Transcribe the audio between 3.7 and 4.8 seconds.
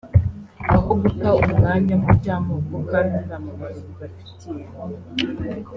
bibafitiye